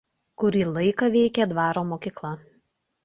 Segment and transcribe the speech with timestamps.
[0.43, 2.33] Kurį laiką veikė dvaro mokykla.